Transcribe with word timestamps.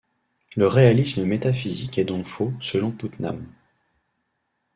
Le 0.55 0.65
réalisme 0.65 1.25
métaphysique 1.25 1.99
est 1.99 2.05
donc 2.05 2.25
faux, 2.25 2.53
selon 2.59 2.89
Putnam. 2.91 3.45